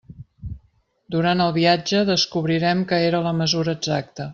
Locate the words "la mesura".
3.31-3.79